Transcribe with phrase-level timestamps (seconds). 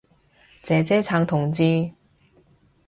[0.63, 1.91] 姐姐撐同志